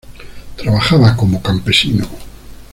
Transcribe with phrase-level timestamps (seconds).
[0.55, 2.07] Trabajaba como campesino.